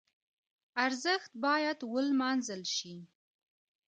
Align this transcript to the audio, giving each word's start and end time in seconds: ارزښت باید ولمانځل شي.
ارزښت 0.85 1.31
باید 1.45 1.79
ولمانځل 1.93 2.61
شي. 2.75 2.95